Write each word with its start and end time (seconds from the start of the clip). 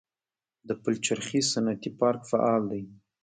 د 0.67 0.69
پلچرخي 0.81 1.41
صنعتي 1.51 1.89
پارک 1.99 2.21
فعال 2.31 2.61
دی 2.71 2.81